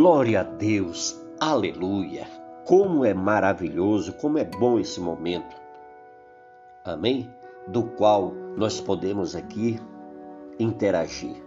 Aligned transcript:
Glória 0.00 0.42
a 0.42 0.44
Deus, 0.44 1.20
aleluia. 1.40 2.24
Como 2.64 3.04
é 3.04 3.12
maravilhoso, 3.12 4.12
como 4.12 4.38
é 4.38 4.44
bom 4.44 4.78
esse 4.78 5.00
momento. 5.00 5.56
Amém? 6.84 7.28
Do 7.66 7.82
qual 7.82 8.32
nós 8.56 8.80
podemos 8.80 9.34
aqui 9.34 9.76
interagir, 10.56 11.42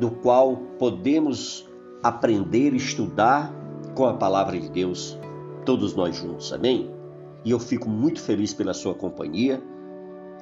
do 0.00 0.10
qual 0.10 0.56
podemos 0.78 1.68
aprender, 2.02 2.72
estudar 2.72 3.52
com 3.94 4.06
a 4.06 4.14
palavra 4.14 4.58
de 4.58 4.70
Deus, 4.70 5.18
todos 5.66 5.94
nós 5.94 6.16
juntos. 6.16 6.50
Amém? 6.50 6.90
E 7.44 7.50
eu 7.50 7.60
fico 7.60 7.90
muito 7.90 8.22
feliz 8.22 8.54
pela 8.54 8.72
sua 8.72 8.94
companhia 8.94 9.62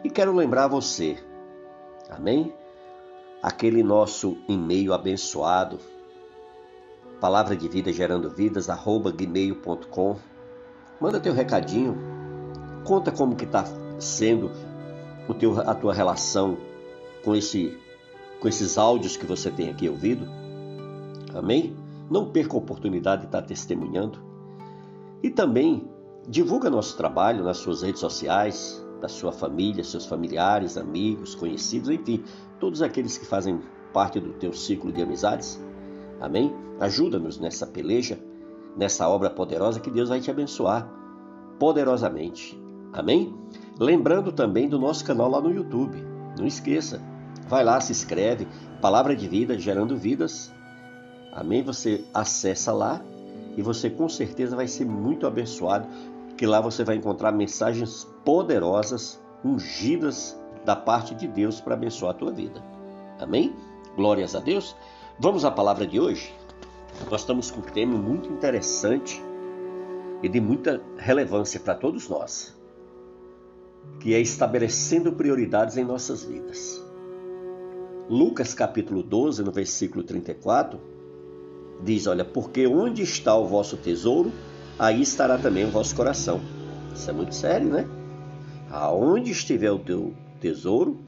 e 0.05 0.09
quero 0.09 0.33
lembrar 0.33 0.69
você, 0.69 1.19
amém? 2.09 2.55
Aquele 3.43 3.83
nosso 3.83 4.39
e-mail 4.49 4.93
abençoado, 4.93 5.81
palavra 7.21 7.55
de 7.55 7.69
vida 7.69 7.93
gerando 7.93 8.31
vidas, 8.31 8.71
arroba 8.71 9.13
gmail.com. 9.13 10.17
Manda 11.01 11.21
teu 11.21 11.35
recadinho, 11.35 11.97
conta 12.85 13.13
como 13.13 13.37
que 13.37 13.45
está 13.45 13.65
sendo 13.99 14.51
o 15.29 15.35
teu, 15.35 15.61
a 15.61 15.75
tua 15.75 15.93
relação 15.93 16.57
com, 17.25 17.35
esse, 17.35 17.77
com 18.41 18.49
esses 18.49 18.79
áudios 18.79 19.17
que 19.17 19.27
você 19.27 19.51
tem 19.51 19.69
aqui 19.69 19.89
ouvido. 19.89 20.27
Amém? 21.35 21.77
Não 22.11 22.31
perca 22.31 22.55
a 22.55 22.59
oportunidade 22.59 23.23
de 23.23 23.29
estar 23.29 23.43
testemunhando. 23.43 24.19
E 25.23 25.31
também 25.31 25.89
divulga 26.27 26.71
nosso 26.71 26.97
trabalho 26.97 27.45
nas 27.45 27.59
suas 27.59 27.83
redes 27.83 28.01
sociais, 28.01 28.85
da 29.01 29.09
sua 29.09 29.33
família, 29.33 29.85
seus 29.85 30.07
familiares, 30.07 30.77
amigos, 30.77 31.35
conhecidos, 31.35 31.89
enfim, 31.89 32.23
todos 32.59 32.83
aqueles 32.83 33.17
que 33.17 33.27
fazem 33.27 33.61
parte 33.93 34.21
do 34.21 34.33
teu 34.35 34.53
ciclo 34.53 34.93
de 34.93 35.03
amizades. 35.03 35.61
Amém? 36.21 36.55
Ajuda-nos 36.79 37.39
nessa 37.39 37.67
peleja, 37.67 38.19
nessa 38.77 39.09
obra 39.09 39.31
poderosa 39.31 39.81
que 39.81 39.91
Deus 39.91 40.09
vai 40.09 40.21
te 40.21 40.31
abençoar 40.31 40.89
poderosamente. 41.59 42.61
Amém? 42.93 43.35
Lembrando 43.79 44.33
também 44.33 44.69
do 44.69 44.79
nosso 44.79 45.05
canal 45.05 45.31
lá 45.31 45.41
no 45.41 45.51
YouTube. 45.51 45.97
Não 46.39 46.47
esqueça. 46.47 47.01
Vai 47.49 47.65
lá, 47.65 47.81
se 47.81 47.93
inscreve. 47.93 48.47
Palavra 48.81 49.15
de 49.15 49.27
vida, 49.29 49.59
gerando 49.59 49.97
vidas. 49.97 50.53
Amém? 51.33 51.63
Você 51.63 52.05
acessa 52.13 52.73
lá 52.73 53.01
e 53.57 53.63
você 53.63 53.89
com 53.91 54.09
certeza 54.09 54.57
vai 54.57 54.67
ser 54.67 54.85
muito 54.85 55.27
abençoado 55.27 55.87
que 56.37 56.47
lá 56.47 56.61
você 56.61 56.83
vai 56.83 56.97
encontrar 56.97 57.33
mensagens 57.33 58.09
poderosas, 58.25 59.21
ungidas 59.45 60.39
da 60.65 60.75
parte 60.75 61.15
de 61.15 61.29
Deus 61.29 61.61
para 61.61 61.75
abençoar 61.75 62.13
a 62.13 62.19
tua 62.19 62.33
vida. 62.33 62.63
Amém? 63.19 63.55
Glórias 63.95 64.35
a 64.35 64.41
Deus. 64.41 64.75
Vamos 65.23 65.45
à 65.45 65.51
palavra 65.51 65.87
de 65.87 66.01
hoje? 66.01 66.33
Nós 67.11 67.21
estamos 67.21 67.51
com 67.51 67.61
um 67.61 67.65
tema 67.65 67.95
muito 67.99 68.33
interessante 68.33 69.23
e 70.23 70.29
de 70.31 70.41
muita 70.41 70.81
relevância 70.97 71.61
para 71.61 71.75
todos 71.75 72.09
nós, 72.09 72.59
que 74.01 74.15
é 74.15 74.19
estabelecendo 74.19 75.13
prioridades 75.13 75.77
em 75.77 75.85
nossas 75.85 76.25
vidas. 76.25 76.83
Lucas 78.09 78.55
capítulo 78.55 79.03
12, 79.03 79.43
no 79.43 79.53
versículo 79.53 80.03
34, 80.03 80.81
diz: 81.85 82.07
Olha, 82.07 82.25
porque 82.25 82.67
onde 82.67 83.03
está 83.03 83.37
o 83.37 83.47
vosso 83.47 83.77
tesouro, 83.77 84.33
aí 84.79 85.03
estará 85.03 85.37
também 85.37 85.67
o 85.67 85.71
vosso 85.71 85.95
coração. 85.95 86.41
Isso 86.95 87.11
é 87.11 87.13
muito 87.13 87.35
sério, 87.35 87.69
né? 87.69 87.87
Aonde 88.71 89.33
estiver 89.33 89.71
o 89.71 89.79
teu 89.79 90.15
tesouro, 90.41 90.99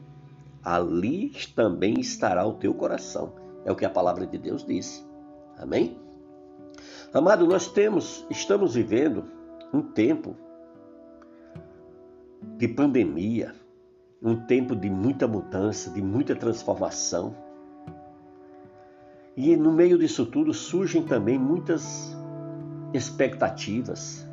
ali 0.63 1.31
também 1.55 1.99
estará 1.99 2.45
o 2.45 2.53
teu 2.53 2.75
coração. 2.75 3.41
É 3.65 3.71
o 3.71 3.75
que 3.75 3.85
a 3.85 3.89
palavra 3.89 4.25
de 4.25 4.37
Deus 4.37 4.65
diz. 4.65 5.05
Amém? 5.57 5.97
Amado, 7.13 7.45
nós 7.45 7.67
temos, 7.67 8.25
estamos 8.29 8.75
vivendo 8.75 9.23
um 9.73 9.81
tempo 9.81 10.35
de 12.57 12.67
pandemia, 12.67 13.53
um 14.21 14.35
tempo 14.35 14.75
de 14.75 14.89
muita 14.89 15.27
mudança, 15.27 15.89
de 15.91 16.01
muita 16.01 16.35
transformação. 16.35 17.35
E 19.35 19.55
no 19.55 19.71
meio 19.71 19.97
disso 19.97 20.25
tudo 20.25 20.53
surgem 20.53 21.03
também 21.03 21.37
muitas 21.37 22.15
expectativas, 22.93 24.27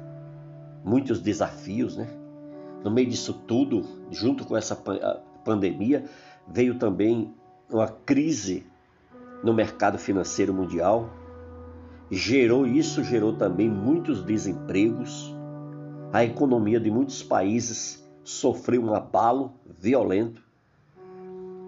muitos 0.85 1.21
desafios, 1.21 1.97
né? 1.97 2.09
No 2.83 2.91
meio 2.91 3.09
disso 3.09 3.35
tudo, 3.47 3.83
junto 4.11 4.47
com 4.47 4.57
essa 4.57 4.75
pandemia, 5.45 6.05
veio 6.49 6.79
também 6.79 7.35
uma 7.71 7.89
crise 7.89 8.70
no 9.43 9.55
mercado 9.55 9.99
financeiro 9.99 10.53
mundial. 10.53 11.11
Gerou 12.11 12.67
isso, 12.67 13.05
gerou 13.05 13.33
também 13.33 13.69
muitos 13.69 14.23
desempregos. 14.23 15.35
A 16.13 16.25
economia 16.25 16.81
de 16.81 16.91
muitos 16.91 17.23
países 17.23 18.05
sofreu 18.25 18.83
um 18.83 18.95
abalo 18.95 19.55
violento. 19.65 20.43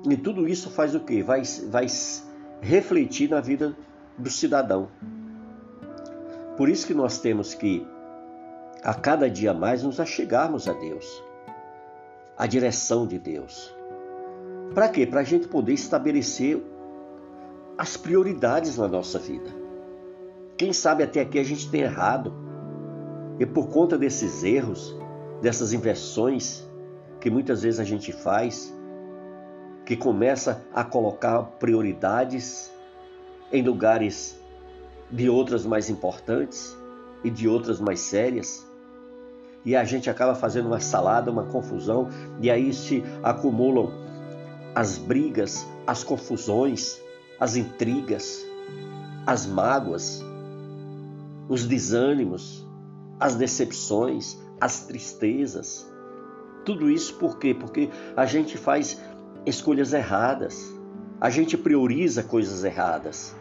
E 0.09 0.17
tudo 0.17 0.49
isso 0.49 0.69
faz 0.71 0.95
o 0.95 1.01
quê? 1.01 1.23
Vai, 1.23 1.43
vai 1.71 1.87
refletir 2.61 3.31
na 3.31 3.41
vida 3.41 3.77
do 4.19 4.29
cidadão. 4.29 4.89
Por 6.57 6.69
isso 6.69 6.87
que 6.87 6.95
nós 6.95 7.19
temos 7.21 7.55
que, 7.55 7.87
a 8.83 8.95
cada 8.95 9.31
dia 9.31 9.55
mais, 9.55 9.83
nos 9.83 10.01
achegarmos 10.01 10.69
a 10.69 10.73
Deus, 10.73 11.23
a 12.37 12.47
direção 12.47 13.07
de 13.07 13.19
Deus. 13.19 13.75
Para 14.75 14.89
quê? 14.89 15.07
Para 15.07 15.21
a 15.21 15.25
gente 15.25 15.49
poder 15.49 15.73
estabelecer 15.73 16.63
as 17.77 17.97
prioridades 17.97 18.77
na 18.77 18.89
nossa 18.89 19.19
vida. 19.19 19.51
Quem 20.57 20.73
sabe 20.73 21.03
até 21.03 21.21
aqui 21.21 21.39
a 21.39 21.45
gente 21.45 21.71
tem 21.71 21.83
errado. 21.83 22.33
E 23.39 23.47
por 23.47 23.69
conta 23.69 23.99
desses 23.99 24.45
erros, 24.45 24.95
dessas 25.41 25.73
inversões 25.73 26.69
que 27.21 27.31
muitas 27.31 27.63
vezes 27.63 27.81
a 27.81 27.85
gente 27.85 28.13
faz, 28.13 28.73
que 29.85 29.97
começa 29.97 30.65
a 30.75 30.85
colocar 30.85 31.43
prioridades 31.59 32.71
em 33.51 33.63
lugares 33.63 34.39
de 35.11 35.29
outras 35.29 35.65
mais 35.65 35.91
importantes 35.91 36.77
e 37.25 37.31
de 37.31 37.49
outras 37.49 37.81
mais 37.81 38.01
sérias. 38.01 38.67
E 39.65 39.77
a 39.77 39.85
gente 39.85 40.11
acaba 40.11 40.35
fazendo 40.35 40.67
uma 40.67 40.81
salada, 40.81 41.31
uma 41.31 41.45
confusão, 41.45 42.09
e 42.41 42.51
aí 42.51 42.73
se 42.73 43.05
acumulam 43.23 43.93
as 44.75 44.99
brigas, 44.99 45.67
as 45.87 46.03
confusões, 46.03 47.01
as 47.43 47.57
intrigas, 47.57 48.47
as 49.27 49.47
mágoas, 49.47 50.25
os 51.49 51.67
desânimos, 51.67 52.65
as 53.19 53.35
decepções, 53.35 54.39
as 54.61 54.87
tristezas. 54.87 55.85
Tudo 56.65 56.89
isso 56.89 57.15
por 57.15 57.41
quê? 57.41 57.53
Porque 57.53 57.91
a 58.17 58.27
gente 58.27 58.57
faz 58.57 59.03
escolhas 59.45 59.93
erradas, 59.93 60.73
a 61.21 61.31
gente 61.31 61.59
prioriza 61.59 62.23
coisas 62.23 62.63
erradas. 62.63 63.35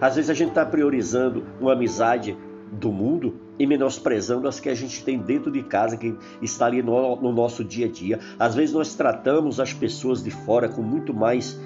Às 0.00 0.16
vezes 0.16 0.30
a 0.30 0.34
gente 0.34 0.48
está 0.48 0.64
priorizando 0.64 1.44
uma 1.60 1.74
amizade 1.74 2.34
do 2.72 2.90
mundo 2.90 3.38
e 3.58 3.66
menosprezando 3.66 4.48
as 4.48 4.58
que 4.58 4.70
a 4.70 4.74
gente 4.74 5.04
tem 5.04 5.18
dentro 5.18 5.52
de 5.52 5.62
casa, 5.62 5.98
que 5.98 6.16
está 6.40 6.64
ali 6.64 6.82
no, 6.82 7.16
no, 7.16 7.30
nosso 7.30 7.62
dia 7.62 7.84
a 7.84 7.90
dia. 7.90 8.18
Às 8.38 8.54
vezes 8.54 8.74
nós 8.74 8.94
tratamos 8.94 9.60
as 9.60 9.74
pessoas 9.74 10.24
de 10.24 10.30
fora 10.30 10.70
com 10.70 10.80
muito 10.80 11.12
mais 11.12 11.60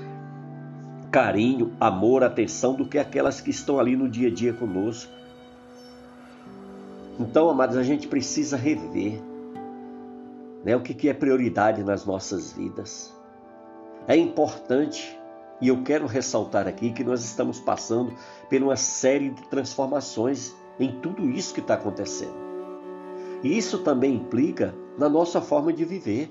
carinho, 1.17 1.75
amor, 1.81 2.23
atenção 2.23 2.75
do 2.75 2.87
que 2.87 2.99
aquelas 2.99 3.41
que 3.41 3.49
estão 3.49 3.81
ali 3.81 3.97
no 3.97 4.07
dia 4.07 4.29
a 4.29 4.31
dia 4.31 4.53
conosco. 4.53 5.11
Então, 7.19 7.49
amados, 7.49 7.79
a 7.79 7.83
gente 7.83 8.07
precisa 8.07 8.55
rever 8.55 9.19
né, 10.63 10.77
o 10.77 10.83
que, 10.83 10.93
que 10.93 11.09
é 11.09 11.15
prioridade 11.15 11.83
nas 11.83 12.05
nossas 12.05 12.53
vidas. 12.53 13.15
É 14.07 14.15
importante 14.15 15.19
e 15.59 15.69
eu 15.69 15.83
quero 15.83 16.07
ressaltar 16.07 16.69
aqui 16.69 16.93
que 16.93 17.03
nós 17.03 17.25
estamos 17.25 17.59
passando 17.59 18.13
por 18.51 18.63
uma 18.63 18.77
série 18.77 19.31
de 19.31 19.41
transformações 19.49 20.55
em 20.79 21.01
tudo 21.01 21.31
isso 21.31 21.55
que 21.55 21.61
está 21.61 21.73
acontecendo. 21.73 22.37
E 23.43 23.57
isso 23.57 23.79
também 23.79 24.17
implica 24.17 24.75
na 24.99 25.09
nossa 25.09 25.41
forma 25.41 25.73
de 25.73 25.83
viver. 25.83 26.31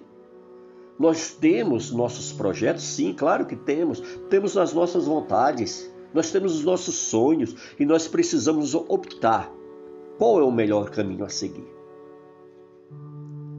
Nós 0.98 1.32
temos 1.34 1.92
nossos 1.92 2.32
projetos, 2.32 2.84
sim, 2.84 3.14
claro 3.14 3.46
que 3.46 3.56
temos. 3.56 4.00
Temos 4.30 4.58
as 4.58 4.74
nossas 4.74 5.06
vontades, 5.06 5.92
nós 6.14 6.32
temos 6.32 6.56
os 6.56 6.64
nossos 6.64 6.96
sonhos 6.96 7.56
e 7.80 7.86
nós 7.86 8.08
precisamos 8.08 8.74
optar 8.74 9.52
qual 10.18 10.40
é 10.40 10.44
o 10.44 10.52
melhor 10.52 10.90
caminho 10.90 11.26
a 11.26 11.30
seguir. 11.30 11.68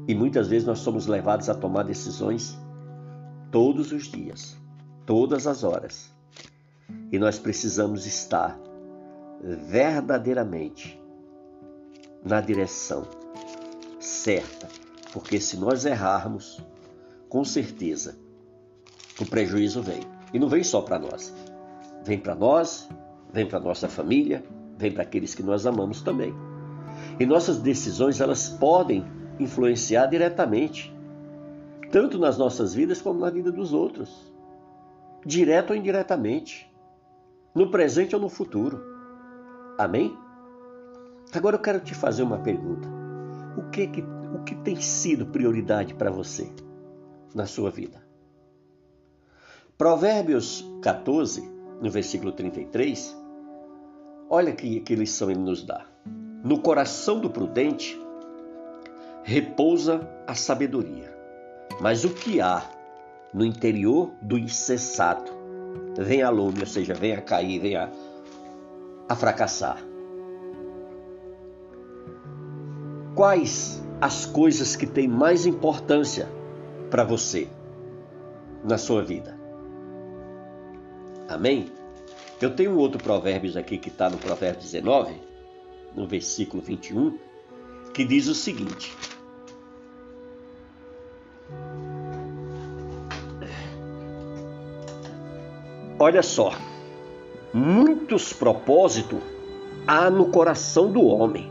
E 0.09 0.15
muitas 0.15 0.49
vezes 0.49 0.67
nós 0.67 0.79
somos 0.79 1.07
levados 1.07 1.49
a 1.49 1.55
tomar 1.55 1.83
decisões 1.83 2.57
todos 3.51 3.93
os 3.93 4.05
dias 4.05 4.57
todas 5.07 5.47
as 5.47 5.63
horas. 5.63 6.13
E 7.11 7.19
nós 7.19 7.39
precisamos 7.39 8.05
estar 8.05 8.59
verdadeiramente 9.69 11.01
na 12.25 12.41
direção 12.41 13.07
certa, 14.01 14.69
porque 15.13 15.41
se 15.41 15.57
nós 15.57 15.85
errarmos, 15.85 16.61
com 17.37 17.45
certeza 17.45 18.17
o 19.21 19.27
prejuízo 19.27 19.83
vem. 19.83 20.01
E 20.33 20.39
não 20.39 20.49
vem 20.49 20.65
só 20.65 20.81
para 20.81 20.99
nós, 20.99 21.35
vem 22.03 22.19
para 22.19 22.35
nós 22.35 22.89
vem 23.31 23.47
para 23.47 23.61
nossa 23.61 23.91
família, 23.91 24.43
vem 24.79 24.91
para 24.91 25.03
aqueles 25.03 25.35
que 25.35 25.43
nós 25.43 25.67
amamos 25.67 26.01
também. 26.01 26.35
E 27.21 27.27
nossas 27.27 27.59
decisões 27.59 28.23
elas 28.23 28.49
podem 28.49 29.05
influenciar 29.39 30.07
diretamente, 30.07 30.91
tanto 31.93 32.19
nas 32.19 32.39
nossas 32.39 32.73
vidas 32.73 33.03
como 33.03 33.21
na 33.21 33.29
vida 33.29 33.53
dos 33.53 33.75
outros, 33.75 34.33
direto 35.23 35.73
ou 35.73 35.77
indiretamente, 35.77 36.73
no 37.55 37.71
presente 37.71 38.15
ou 38.15 38.23
no 38.23 38.31
futuro. 38.31 38.81
Amém? 39.77 40.17
Agora 41.35 41.57
eu 41.57 41.61
quero 41.61 41.81
te 41.81 41.95
fazer 41.95 42.23
uma 42.23 42.39
pergunta. 42.39 42.89
O 43.59 43.71
que 43.71 43.89
que, 43.89 44.01
o 44.35 44.43
que 44.43 44.55
tem 44.55 44.77
sido 44.77 45.27
prioridade 45.27 45.93
para 45.93 46.11
você 46.11 46.51
na 47.37 47.45
sua 47.45 47.71
vida? 47.71 48.03
Provérbios 49.77 50.65
14, 50.83 51.43
no 51.83 51.91
versículo 51.91 52.33
33, 52.33 53.15
olha 54.31 54.53
que, 54.53 54.81
que 54.81 54.95
lição 54.95 55.31
ele 55.31 55.41
nos 55.41 55.63
dá. 55.63 55.85
No 56.43 56.61
coração 56.61 57.21
do 57.21 57.29
prudente 57.29 58.01
repousa 59.23 60.01
a 60.27 60.35
sabedoria, 60.35 61.15
mas 61.79 62.05
o 62.05 62.11
que 62.11 62.41
há 62.41 62.63
no 63.35 63.45
interior 63.45 64.11
do 64.23 64.39
insensato 64.39 65.31
vem 65.99 66.23
a 66.23 66.31
lume, 66.31 66.61
ou 66.61 66.67
seja, 66.67 66.95
vem 66.95 67.13
a 67.13 67.21
cair, 67.21 67.59
vem 67.61 67.77
a, 67.77 67.91
a 69.11 69.15
fracassar. 69.15 69.85
Quais 73.15 73.83
as 74.01 74.25
coisas 74.25 74.75
que 74.75 74.87
têm 74.87 75.09
mais 75.09 75.45
importância 75.45 76.29
para 76.91 77.05
você 77.05 77.49
na 78.65 78.79
sua 78.79 79.03
vida? 79.03 79.39
Amém? 81.29 81.67
Eu 82.41 82.55
tenho 82.55 82.77
outro 82.77 83.03
provérbio 83.03 83.59
aqui 83.59 83.79
que 83.79 83.89
está 83.89 84.11
no 84.11 84.19
provérbio 84.19 84.61
19, 84.61 85.15
no 85.95 86.07
versículo 86.07 86.63
21, 86.63 87.19
que 87.95 88.05
diz 88.05 88.29
o 88.29 88.35
seguinte: 88.35 88.95
Olha 95.99 96.23
só, 96.23 96.53
muitos 97.55 98.35
propósitos 98.35 99.19
há 99.87 100.11
no 100.11 100.27
coração 100.27 100.93
do 100.93 101.03
homem, 101.07 101.51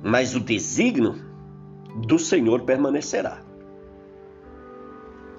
mas 0.00 0.36
o 0.36 0.40
desígnio 0.40 1.16
do 2.06 2.20
Senhor 2.20 2.62
permanecerá. 2.62 3.47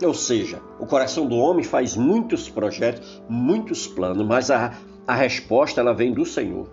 Ou 0.02 0.14
seja, 0.14 0.62
o 0.80 0.86
coração 0.86 1.28
do 1.28 1.36
homem 1.36 1.64
faz 1.64 1.96
muitos 1.96 2.50
projetos, 2.50 3.22
muitos 3.28 3.86
planos, 3.86 4.26
mas 4.26 4.50
a, 4.50 4.74
a 5.06 5.14
resposta 5.14 5.82
ela 5.82 5.94
vem 5.94 6.14
do 6.14 6.26
Senhor. 6.26 6.68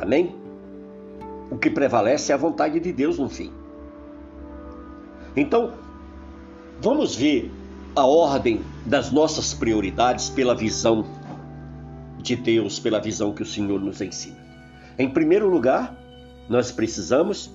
Amém? 0.00 0.34
O 1.50 1.58
que 1.58 1.70
prevalece 1.70 2.32
é 2.32 2.34
a 2.34 2.38
vontade 2.38 2.80
de 2.80 2.92
Deus 2.92 3.18
no 3.18 3.28
fim. 3.28 3.52
Então, 5.36 5.74
vamos 6.80 7.14
ver 7.14 7.50
a 7.94 8.06
ordem 8.06 8.62
das 8.86 9.12
nossas 9.12 9.52
prioridades 9.52 10.30
pela 10.30 10.54
visão 10.54 11.04
de 12.18 12.34
Deus, 12.34 12.78
pela 12.78 12.98
visão 12.98 13.32
que 13.32 13.42
o 13.42 13.46
Senhor 13.46 13.78
nos 13.80 14.00
ensina. 14.00 14.36
Em 14.98 15.08
primeiro 15.08 15.48
lugar, 15.48 15.94
nós 16.48 16.72
precisamos 16.72 17.50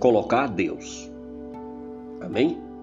colocar 0.00 0.48
Deus. 0.48 1.08
Amém? 2.20 2.73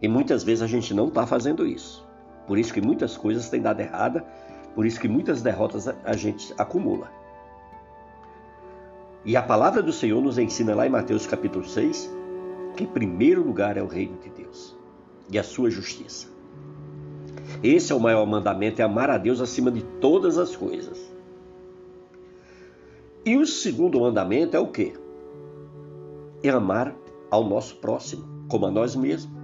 E 0.00 0.08
muitas 0.08 0.42
vezes 0.42 0.62
a 0.62 0.66
gente 0.66 0.94
não 0.94 1.08
está 1.08 1.26
fazendo 1.26 1.66
isso. 1.66 2.06
Por 2.46 2.58
isso 2.58 2.72
que 2.72 2.80
muitas 2.80 3.16
coisas 3.16 3.48
têm 3.48 3.60
dado 3.60 3.80
errada, 3.80 4.24
por 4.74 4.86
isso 4.86 5.00
que 5.00 5.08
muitas 5.08 5.42
derrotas 5.42 5.88
a 5.88 6.16
gente 6.16 6.54
acumula. 6.56 7.10
E 9.24 9.36
a 9.36 9.42
palavra 9.42 9.82
do 9.82 9.92
Senhor 9.92 10.22
nos 10.22 10.38
ensina 10.38 10.74
lá 10.74 10.86
em 10.86 10.90
Mateus 10.90 11.26
capítulo 11.26 11.66
6 11.66 12.10
que 12.76 12.84
em 12.84 12.86
primeiro 12.86 13.42
lugar 13.42 13.76
é 13.76 13.82
o 13.82 13.86
reino 13.86 14.16
de 14.18 14.30
Deus 14.30 14.76
e 15.30 15.38
a 15.38 15.42
sua 15.42 15.70
justiça. 15.70 16.28
Esse 17.62 17.92
é 17.92 17.94
o 17.94 18.00
maior 18.00 18.24
mandamento, 18.26 18.80
é 18.80 18.84
amar 18.84 19.10
a 19.10 19.18
Deus 19.18 19.40
acima 19.40 19.70
de 19.70 19.82
todas 20.00 20.38
as 20.38 20.56
coisas. 20.56 20.98
E 23.24 23.36
o 23.36 23.46
segundo 23.46 24.00
mandamento 24.00 24.56
é 24.56 24.60
o 24.60 24.68
quê? 24.68 24.94
É 26.42 26.48
amar 26.48 26.96
ao 27.30 27.44
nosso 27.44 27.76
próximo, 27.76 28.24
como 28.48 28.66
a 28.66 28.70
nós 28.70 28.96
mesmos. 28.96 29.39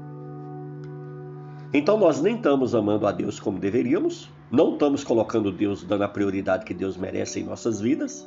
Então 1.73 1.99
nós 1.99 2.21
nem 2.21 2.37
estamos 2.37 2.75
amando 2.75 3.07
a 3.07 3.13
Deus 3.13 3.41
como 3.41 3.59
deveríamos, 3.59 4.31
não 4.51 4.75
estamos 4.75 5.03
colocando 5.03 5.51
Deus, 5.51 5.83
dando 5.83 6.05
a 6.05 6.09
prioridade 6.09 6.65
que 6.65 6.73
Deus 6.73 6.97
merece 6.97 7.41
em 7.41 7.45
nossas 7.45 7.81
vidas, 7.81 8.27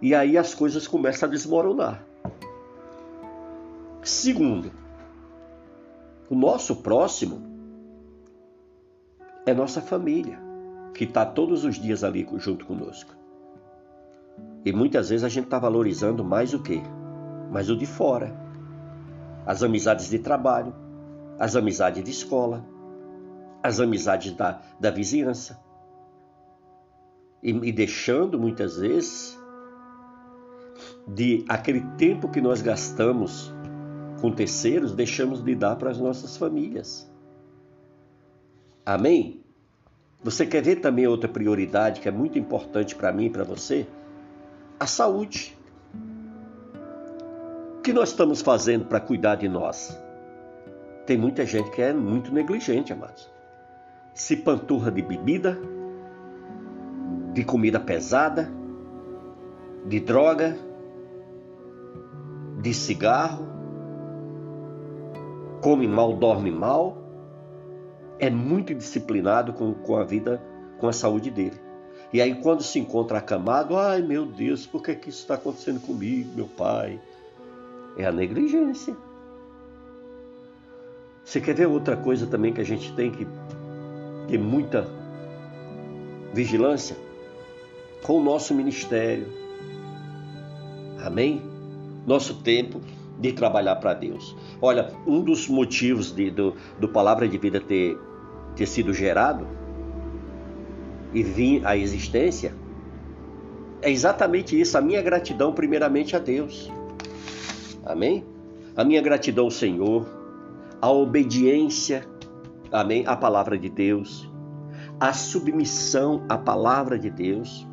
e 0.00 0.14
aí 0.14 0.36
as 0.36 0.54
coisas 0.54 0.86
começam 0.86 1.28
a 1.28 1.32
desmoronar. 1.32 2.02
Segundo, 4.02 4.70
o 6.28 6.34
nosso 6.34 6.76
próximo 6.76 7.42
é 9.46 9.54
nossa 9.54 9.80
família, 9.80 10.38
que 10.94 11.04
está 11.04 11.24
todos 11.24 11.64
os 11.64 11.76
dias 11.76 12.02
ali 12.02 12.26
junto 12.36 12.66
conosco. 12.66 13.14
E 14.64 14.72
muitas 14.72 15.10
vezes 15.10 15.24
a 15.24 15.28
gente 15.28 15.44
está 15.44 15.58
valorizando 15.58 16.24
mais 16.24 16.54
o 16.54 16.62
quê? 16.62 16.80
Mais 17.50 17.68
o 17.68 17.76
de 17.76 17.86
fora. 17.86 18.34
As 19.46 19.62
amizades 19.62 20.08
de 20.08 20.18
trabalho, 20.18 20.74
as 21.38 21.56
amizades 21.56 22.02
de 22.02 22.10
escola, 22.10 22.64
as 23.62 23.80
amizades 23.80 24.32
da, 24.32 24.60
da 24.78 24.90
vizinhança. 24.90 25.62
E, 27.42 27.50
e 27.50 27.72
deixando 27.72 28.38
muitas 28.38 28.76
vezes 28.78 29.38
de 31.06 31.44
aquele 31.48 31.80
tempo 31.96 32.28
que 32.28 32.40
nós 32.40 32.62
gastamos 32.62 33.52
com 34.20 34.32
terceiros, 34.32 34.92
deixamos 34.94 35.42
de 35.42 35.54
dar 35.54 35.76
para 35.76 35.90
as 35.90 35.98
nossas 35.98 36.36
famílias. 36.36 37.10
Amém? 38.84 39.42
Você 40.22 40.46
quer 40.46 40.62
ver 40.62 40.76
também 40.76 41.06
outra 41.06 41.28
prioridade 41.28 42.00
que 42.00 42.08
é 42.08 42.12
muito 42.12 42.38
importante 42.38 42.94
para 42.94 43.12
mim 43.12 43.26
e 43.26 43.30
para 43.30 43.44
você? 43.44 43.86
A 44.80 44.86
saúde. 44.86 45.56
O 47.78 47.82
que 47.82 47.92
nós 47.92 48.10
estamos 48.10 48.40
fazendo 48.40 48.86
para 48.86 49.00
cuidar 49.00 49.34
de 49.34 49.48
nós? 49.48 50.03
Tem 51.06 51.18
muita 51.18 51.44
gente 51.44 51.70
que 51.70 51.82
é 51.82 51.92
muito 51.92 52.32
negligente, 52.32 52.92
amados. 52.92 53.30
Se 54.14 54.36
panturra 54.36 54.90
de 54.90 55.02
bebida, 55.02 55.58
de 57.32 57.44
comida 57.44 57.78
pesada, 57.78 58.50
de 59.84 60.00
droga, 60.00 60.56
de 62.60 62.72
cigarro, 62.72 63.46
come 65.60 65.86
mal, 65.86 66.14
dorme 66.14 66.50
mal, 66.50 66.96
é 68.18 68.30
muito 68.30 68.74
disciplinado 68.74 69.52
com, 69.52 69.74
com 69.74 69.96
a 69.96 70.04
vida, 70.04 70.40
com 70.78 70.88
a 70.88 70.92
saúde 70.92 71.30
dele. 71.30 71.60
E 72.12 72.20
aí, 72.20 72.34
quando 72.36 72.62
se 72.62 72.78
encontra 72.78 73.18
acamado, 73.18 73.76
ai 73.76 74.00
meu 74.00 74.24
Deus, 74.24 74.66
por 74.66 74.82
que, 74.82 74.94
que 74.94 75.10
isso 75.10 75.20
está 75.20 75.34
acontecendo 75.34 75.80
comigo, 75.80 76.30
meu 76.34 76.46
pai? 76.46 77.00
É 77.98 78.06
a 78.06 78.12
negligência. 78.12 78.96
Você 81.24 81.40
quer 81.40 81.54
ver 81.54 81.66
outra 81.66 81.96
coisa 81.96 82.26
também 82.26 82.52
que 82.52 82.60
a 82.60 82.64
gente 82.64 82.92
tem 82.92 83.10
que 83.10 83.26
ter 84.28 84.38
muita 84.38 84.86
vigilância? 86.32 86.96
Com 88.02 88.18
o 88.18 88.22
nosso 88.22 88.54
ministério. 88.54 89.26
Amém? 91.02 91.42
Nosso 92.06 92.42
tempo 92.42 92.80
de 93.18 93.32
trabalhar 93.32 93.76
para 93.76 93.94
Deus. 93.94 94.36
Olha, 94.60 94.92
um 95.06 95.22
dos 95.22 95.48
motivos 95.48 96.14
de, 96.14 96.30
do, 96.30 96.54
do 96.78 96.88
Palavra 96.88 97.26
de 97.26 97.38
Vida 97.38 97.60
ter, 97.60 97.96
ter 98.54 98.66
sido 98.66 98.92
gerado 98.92 99.46
e 101.12 101.22
vir 101.22 101.64
à 101.64 101.76
existência 101.76 102.52
é 103.80 103.90
exatamente 103.90 104.58
isso, 104.58 104.76
a 104.78 104.80
minha 104.80 105.02
gratidão 105.02 105.52
primeiramente 105.52 106.16
a 106.16 106.18
Deus. 106.18 106.70
Amém? 107.84 108.24
A 108.74 108.82
minha 108.82 109.00
gratidão 109.02 109.44
ao 109.44 109.50
Senhor, 109.50 110.06
a 110.84 110.90
obediência, 110.90 112.06
amém, 112.70 113.06
à 113.06 113.16
palavra 113.16 113.56
de 113.56 113.70
Deus, 113.70 114.30
a 115.00 115.14
submissão 115.14 116.26
à 116.28 116.36
palavra 116.36 116.98
de 116.98 117.08
Deus 117.08 117.66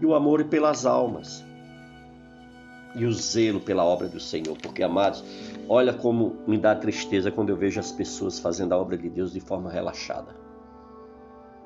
e 0.00 0.06
o 0.06 0.14
amor 0.14 0.42
pelas 0.44 0.86
almas 0.86 1.44
e 2.94 3.04
o 3.04 3.12
zelo 3.12 3.60
pela 3.60 3.84
obra 3.84 4.08
do 4.08 4.18
Senhor. 4.18 4.56
Porque, 4.56 4.82
amados, 4.82 5.22
olha 5.68 5.92
como 5.92 6.36
me 6.46 6.56
dá 6.56 6.74
tristeza 6.74 7.30
quando 7.30 7.50
eu 7.50 7.56
vejo 7.58 7.78
as 7.78 7.92
pessoas 7.92 8.38
fazendo 8.38 8.72
a 8.72 8.78
obra 8.78 8.96
de 8.96 9.10
Deus 9.10 9.34
de 9.34 9.40
forma 9.40 9.70
relaxada, 9.70 10.34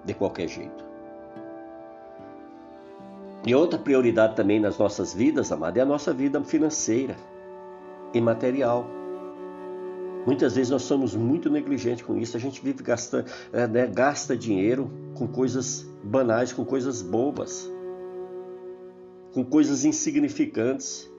de 0.04 0.12
qualquer 0.12 0.49
jeito. 0.49 0.85
E 3.47 3.54
outra 3.54 3.78
prioridade 3.78 4.35
também 4.35 4.59
nas 4.59 4.76
nossas 4.76 5.14
vidas, 5.14 5.52
amado, 5.52 5.76
é 5.76 5.82
a 5.82 5.87
nossa 5.87 6.12
vida 6.12 6.42
financeira 6.42 7.14
e 8.12 8.20
material. 8.20 8.99
Muitas 10.26 10.54
vezes 10.54 10.70
nós 10.70 10.82
somos 10.82 11.14
muito 11.14 11.48
negligentes 11.48 12.04
com 12.04 12.16
isso. 12.16 12.36
A 12.36 12.40
gente 12.40 12.62
vive 12.62 12.82
gastando, 12.82 13.26
é, 13.52 13.66
né, 13.66 13.86
gasta 13.86 14.36
dinheiro 14.36 14.90
com 15.14 15.26
coisas 15.26 15.88
banais, 16.02 16.52
com 16.52 16.64
coisas 16.64 17.00
bobas, 17.00 17.70
com 19.32 19.44
coisas 19.44 19.84
insignificantes. 19.84 21.10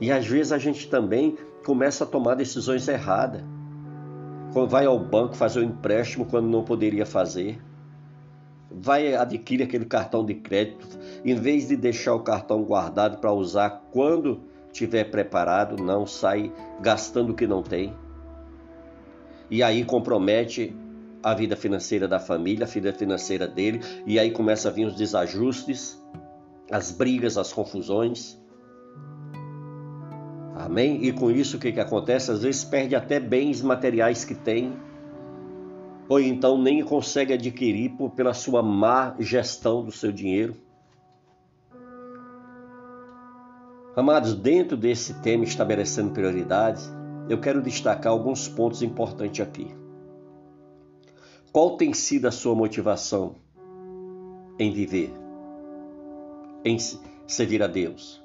E 0.00 0.10
às 0.10 0.26
vezes 0.26 0.52
a 0.52 0.58
gente 0.58 0.88
também 0.88 1.36
começa 1.64 2.04
a 2.04 2.06
tomar 2.06 2.34
decisões 2.34 2.86
erradas. 2.86 3.42
Vai 4.68 4.84
ao 4.84 4.98
banco 4.98 5.36
fazer 5.36 5.60
um 5.60 5.64
empréstimo 5.64 6.26
quando 6.26 6.48
não 6.48 6.64
poderia 6.64 7.06
fazer. 7.06 7.62
Vai 8.70 9.14
adquirir 9.14 9.64
aquele 9.64 9.84
cartão 9.84 10.24
de 10.24 10.34
crédito, 10.34 10.86
em 11.24 11.34
vez 11.34 11.68
de 11.68 11.76
deixar 11.76 12.14
o 12.14 12.20
cartão 12.20 12.62
guardado 12.62 13.18
para 13.18 13.32
usar 13.32 13.70
quando 13.92 14.49
tiver 14.72 15.04
preparado, 15.04 15.82
não 15.82 16.06
sai 16.06 16.52
gastando 16.80 17.30
o 17.30 17.34
que 17.34 17.46
não 17.46 17.62
tem. 17.62 17.94
E 19.50 19.62
aí 19.62 19.84
compromete 19.84 20.74
a 21.22 21.34
vida 21.34 21.56
financeira 21.56 22.08
da 22.08 22.18
família, 22.18 22.64
a 22.64 22.68
vida 22.68 22.92
financeira 22.92 23.46
dele, 23.46 23.80
e 24.06 24.18
aí 24.18 24.30
começa 24.30 24.68
a 24.68 24.72
vir 24.72 24.86
os 24.86 24.94
desajustes, 24.94 26.00
as 26.70 26.90
brigas, 26.90 27.36
as 27.36 27.52
confusões. 27.52 28.40
Amém? 30.54 31.04
E 31.04 31.12
com 31.12 31.30
isso 31.30 31.56
o 31.56 31.60
que, 31.60 31.72
que 31.72 31.80
acontece? 31.80 32.30
Às 32.30 32.42
vezes 32.42 32.64
perde 32.64 32.94
até 32.94 33.18
bens 33.18 33.60
materiais 33.60 34.24
que 34.24 34.34
tem, 34.34 34.72
ou 36.08 36.20
então 36.20 36.60
nem 36.60 36.82
consegue 36.82 37.32
adquirir 37.32 37.90
por, 37.90 38.10
pela 38.10 38.34
sua 38.34 38.62
má 38.62 39.14
gestão 39.18 39.84
do 39.84 39.92
seu 39.92 40.10
dinheiro. 40.10 40.56
Amados, 43.96 44.34
dentro 44.34 44.76
desse 44.76 45.14
tema 45.14 45.42
estabelecendo 45.42 46.12
prioridades, 46.12 46.88
eu 47.28 47.40
quero 47.40 47.60
destacar 47.60 48.12
alguns 48.12 48.46
pontos 48.48 48.82
importantes 48.82 49.40
aqui. 49.40 49.74
Qual 51.52 51.76
tem 51.76 51.92
sido 51.92 52.28
a 52.28 52.30
sua 52.30 52.54
motivação 52.54 53.34
em 54.58 54.72
viver, 54.72 55.12
em 56.64 56.78
servir 57.26 57.62
a 57.64 57.66
Deus? 57.66 58.22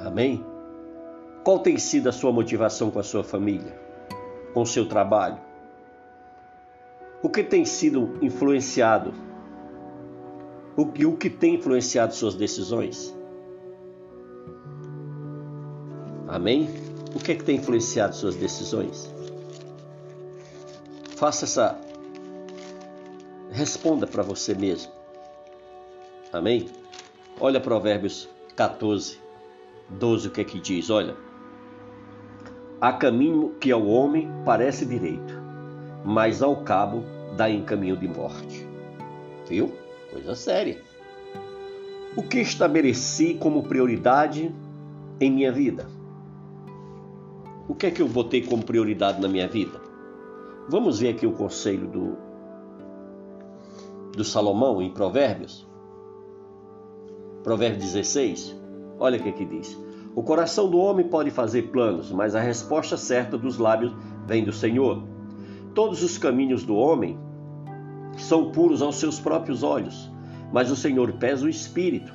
Amém? 0.00 0.44
Qual 1.44 1.60
tem 1.60 1.78
sido 1.78 2.08
a 2.08 2.12
sua 2.12 2.32
motivação 2.32 2.90
com 2.90 2.98
a 2.98 3.04
sua 3.04 3.22
família, 3.22 3.80
com 4.52 4.62
o 4.62 4.66
seu 4.66 4.88
trabalho? 4.88 5.38
O 7.22 7.28
que 7.28 7.44
tem 7.44 7.64
sido 7.64 8.18
influenciado 8.20 9.25
o 10.76 10.86
que, 10.86 11.06
o 11.06 11.16
que 11.16 11.30
tem 11.30 11.54
influenciado 11.54 12.14
suas 12.14 12.34
decisões? 12.34 13.14
Amém? 16.28 16.68
O 17.14 17.18
que 17.18 17.32
é 17.32 17.34
que 17.34 17.44
tem 17.44 17.56
influenciado 17.56 18.14
suas 18.14 18.34
decisões? 18.34 19.10
Faça 21.16 21.46
essa. 21.46 21.80
Responda 23.50 24.06
para 24.06 24.22
você 24.22 24.54
mesmo. 24.54 24.92
Amém? 26.30 26.68
Olha 27.40 27.58
Provérbios 27.58 28.28
14, 28.54 29.18
12, 29.88 30.28
o 30.28 30.30
que 30.30 30.40
é 30.42 30.44
que 30.44 30.60
diz? 30.60 30.90
Olha. 30.90 31.16
Há 32.78 32.92
caminho 32.92 33.54
que 33.58 33.72
ao 33.72 33.86
homem 33.86 34.28
parece 34.44 34.84
direito, 34.84 35.32
mas 36.04 36.42
ao 36.42 36.56
cabo 36.56 37.02
dá 37.34 37.48
em 37.48 37.64
caminho 37.64 37.96
de 37.96 38.06
morte. 38.06 38.66
Viu? 39.48 39.85
Coisa 40.16 40.34
séria. 40.34 40.82
O 42.16 42.22
que 42.22 42.38
estabeleci 42.38 43.34
como 43.34 43.64
prioridade 43.64 44.50
em 45.20 45.30
minha 45.30 45.52
vida? 45.52 45.86
O 47.68 47.74
que 47.74 47.88
é 47.88 47.90
que 47.90 48.00
eu 48.00 48.08
botei 48.08 48.40
como 48.40 48.64
prioridade 48.64 49.20
na 49.20 49.28
minha 49.28 49.46
vida? 49.46 49.78
Vamos 50.70 51.00
ver 51.00 51.10
aqui 51.10 51.26
o 51.26 51.32
conselho 51.32 51.86
do, 51.86 52.16
do 54.16 54.24
Salomão 54.24 54.80
em 54.80 54.90
Provérbios. 54.90 55.68
Provérbios 57.42 57.84
16. 57.84 58.56
Olha 58.98 59.20
o 59.20 59.22
que 59.22 59.28
aqui 59.28 59.44
diz. 59.44 59.78
O 60.14 60.22
coração 60.22 60.70
do 60.70 60.78
homem 60.78 61.06
pode 61.06 61.30
fazer 61.30 61.64
planos, 61.64 62.10
mas 62.10 62.34
a 62.34 62.40
resposta 62.40 62.96
certa 62.96 63.36
dos 63.36 63.58
lábios 63.58 63.94
vem 64.26 64.42
do 64.42 64.52
Senhor. 64.52 65.02
Todos 65.74 66.02
os 66.02 66.16
caminhos 66.16 66.64
do 66.64 66.74
homem 66.74 67.18
são 68.16 68.50
puros 68.50 68.82
aos 68.82 68.96
seus 68.96 69.20
próprios 69.20 69.62
olhos, 69.62 70.10
mas 70.52 70.70
o 70.70 70.76
Senhor 70.76 71.12
pesa 71.14 71.46
o 71.46 71.48
espírito. 71.48 72.12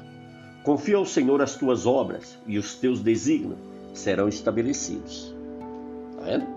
Confia 0.63 0.98
ao 0.98 1.05
Senhor 1.05 1.41
as 1.41 1.55
tuas 1.55 1.86
obras 1.86 2.38
e 2.46 2.58
os 2.58 2.75
teus 2.75 3.00
desígnios 3.00 3.58
serão 3.93 4.27
estabelecidos. 4.27 5.36
Tá 6.17 6.24
vendo? 6.24 6.48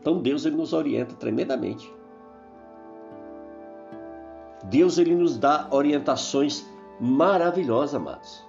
Então 0.00 0.20
Deus 0.20 0.46
ele 0.46 0.56
nos 0.56 0.72
orienta 0.72 1.14
tremendamente. 1.14 1.92
Deus 4.64 4.98
ele 4.98 5.14
nos 5.14 5.36
dá 5.36 5.68
orientações 5.70 6.64
maravilhosas, 7.00 7.94
amados, 7.94 8.44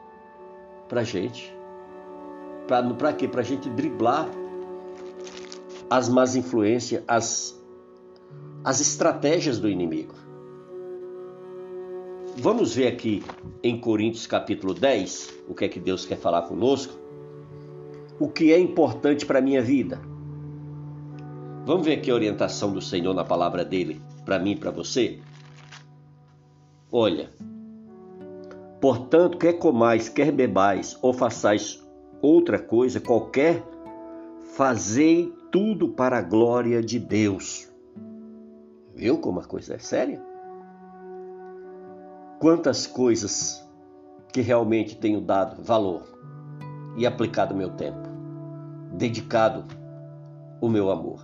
para 0.87 1.03
gente. 1.03 1.55
Para 2.67 3.13
quê? 3.13 3.27
Para 3.27 3.41
a 3.41 3.43
gente 3.43 3.69
driblar 3.69 4.27
as 5.89 6.09
más 6.09 6.35
influências, 6.35 7.03
as 7.07 7.56
as 8.67 8.81
estratégias 8.81 9.59
do 9.59 9.69
inimigo. 9.69 10.13
Vamos 12.35 12.75
ver 12.75 12.87
aqui 12.87 13.23
em 13.63 13.79
Coríntios 13.79 14.27
capítulo 14.27 14.73
10 14.73 15.33
o 15.47 15.55
que 15.55 15.63
é 15.63 15.69
que 15.69 15.79
Deus 15.79 16.05
quer 16.05 16.17
falar 16.17 16.41
conosco. 16.41 16.93
O 18.19 18.27
que 18.27 18.51
é 18.51 18.59
importante 18.59 19.25
para 19.25 19.39
a 19.39 19.41
minha 19.41 19.61
vida. 19.61 20.01
Vamos 21.65 21.85
ver 21.85 21.93
aqui 21.93 22.11
a 22.11 22.13
orientação 22.13 22.73
do 22.73 22.81
Senhor 22.81 23.13
na 23.13 23.23
palavra 23.23 23.63
dele 23.63 24.01
para 24.25 24.37
mim 24.37 24.51
e 24.51 24.57
para 24.57 24.69
você. 24.69 25.17
Olha, 26.91 27.29
portanto, 28.81 29.37
quer 29.37 29.53
comais, 29.53 30.09
quer 30.09 30.29
bebais 30.29 30.99
ou 31.01 31.13
façais 31.13 31.81
outra 32.21 32.59
coisa 32.59 32.99
qualquer, 32.99 33.63
fazei 34.57 35.33
tudo 35.53 35.87
para 35.87 36.17
a 36.17 36.21
glória 36.21 36.83
de 36.83 36.99
Deus. 36.99 37.66
Viu 38.97 39.19
como 39.19 39.39
a 39.39 39.43
coisa 39.43 39.75
é 39.75 39.77
séria? 39.77 40.19
Quantas 42.39 42.87
coisas 42.87 43.63
que 44.33 44.41
realmente 44.41 44.97
tenho 44.97 45.21
dado 45.21 45.61
valor 45.61 46.01
e 46.97 47.05
aplicado 47.05 47.53
meu 47.53 47.69
tempo, 47.69 48.09
dedicado 48.93 49.63
o 50.59 50.67
meu 50.67 50.89
amor. 50.89 51.23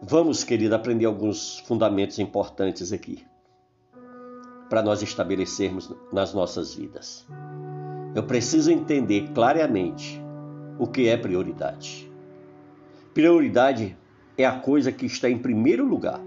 Vamos, 0.00 0.42
querido, 0.42 0.74
aprender 0.74 1.04
alguns 1.04 1.58
fundamentos 1.58 2.18
importantes 2.18 2.94
aqui 2.94 3.22
para 4.70 4.82
nós 4.82 5.02
estabelecermos 5.02 5.94
nas 6.10 6.32
nossas 6.32 6.74
vidas. 6.74 7.26
Eu 8.14 8.22
preciso 8.22 8.70
entender 8.70 9.32
claramente 9.34 10.18
o 10.78 10.86
que 10.86 11.08
é 11.08 11.16
prioridade. 11.16 12.11
Prioridade 13.14 13.96
é 14.38 14.46
a 14.46 14.58
coisa 14.58 14.90
que 14.90 15.04
está 15.04 15.28
em 15.28 15.38
primeiro 15.38 15.84
lugar. 15.84 16.20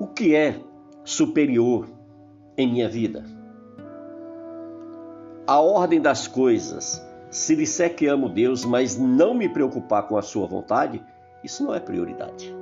O 0.00 0.06
que 0.06 0.34
é 0.34 0.60
superior 1.04 1.88
em 2.56 2.70
minha 2.70 2.88
vida? 2.88 3.24
A 5.46 5.60
ordem 5.60 6.00
das 6.00 6.26
coisas. 6.26 7.04
Se 7.30 7.54
disser 7.54 7.94
que 7.94 8.06
amo 8.06 8.28
Deus, 8.28 8.64
mas 8.64 8.98
não 8.98 9.32
me 9.34 9.48
preocupar 9.48 10.08
com 10.08 10.16
a 10.16 10.22
sua 10.22 10.46
vontade, 10.46 11.04
isso 11.44 11.62
não 11.62 11.74
é 11.74 11.78
prioridade. 11.78 12.54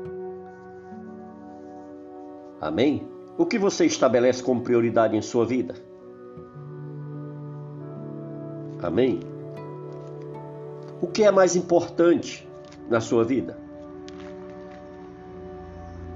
Amém? 2.60 3.06
O 3.38 3.46
que 3.46 3.58
você 3.58 3.86
estabelece 3.86 4.42
como 4.42 4.62
prioridade 4.62 5.16
em 5.16 5.22
sua 5.22 5.46
vida? 5.46 5.74
Amém? 8.82 9.20
O 11.00 11.06
que 11.06 11.22
é 11.24 11.30
mais 11.30 11.54
importante 11.54 12.48
na 12.88 13.00
sua 13.00 13.24
vida? 13.24 13.58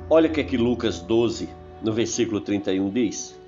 Olha 0.09 0.29
o 0.29 0.33
que 0.33 0.41
é 0.41 0.45
que 0.45 0.57
Lucas 0.57 1.01
12, 1.01 1.49
no 1.83 1.93
versículo 1.93 2.41
31 2.41 2.91
diz: 2.91 3.39